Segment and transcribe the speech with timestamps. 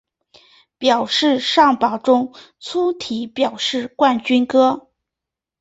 [0.79, 4.89] 表示上榜中粗体表示冠军歌